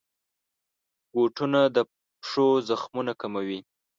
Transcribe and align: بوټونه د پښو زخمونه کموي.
بوټونه 1.11 1.59
د 1.75 1.77
پښو 2.21 2.47
زخمونه 2.69 3.13
کموي. 3.21 3.59